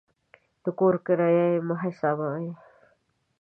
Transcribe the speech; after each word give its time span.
د 0.63 0.65
کور 0.79 0.95
کرایه 1.05 1.45
یې 1.53 1.59
مه 1.67 1.75
حسابوئ. 1.83 2.47